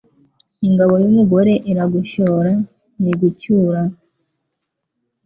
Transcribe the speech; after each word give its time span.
Ingabo 0.67 0.93
y’umugore 1.03 1.53
iragushora 1.71 2.51
ntigucyura 3.01 3.81